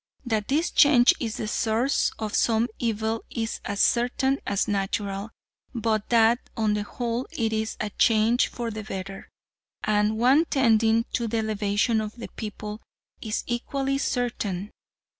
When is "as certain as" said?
3.63-4.67